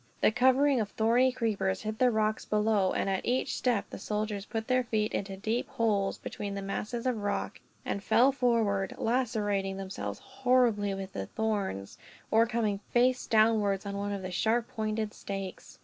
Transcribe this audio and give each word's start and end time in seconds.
The 0.21 0.31
covering 0.31 0.81
of 0.81 0.89
thorny 0.89 1.31
creepers 1.31 1.83
hid 1.83 1.99
the 1.99 2.09
rocks 2.09 2.43
below; 2.43 2.91
and 2.91 3.07
at 3.07 3.23
each 3.23 3.55
step 3.55 3.87
the 3.91 3.99
soldiers 3.99 4.47
put 4.47 4.67
their 4.67 4.83
feet 4.83 5.13
into 5.13 5.37
deep 5.37 5.69
holes 5.69 6.17
between 6.17 6.55
the 6.55 6.63
masses 6.63 7.05
of 7.05 7.17
rock, 7.21 7.59
and 7.85 8.01
fell 8.03 8.31
forward, 8.31 8.95
lacerating 8.97 9.77
themselves 9.77 10.17
horribly 10.17 10.95
with 10.95 11.13
the 11.13 11.27
thorns, 11.27 11.99
or 12.31 12.47
coming 12.47 12.79
face 12.89 13.27
downwards 13.27 13.85
on 13.85 13.95
one 13.95 14.11
of 14.11 14.23
the 14.23 14.31
sharp 14.31 14.69
pointed 14.69 15.13
stakes. 15.13 15.77